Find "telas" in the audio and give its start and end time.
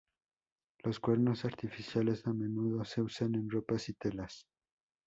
3.93-4.47